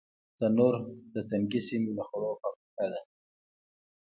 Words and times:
تنور 0.37 0.75
د 1.13 1.15
تنګې 1.29 1.61
سیمې 1.67 1.91
د 1.97 1.99
خوړو 2.07 2.31
فابریکه 2.41 2.85
ده 2.91 3.01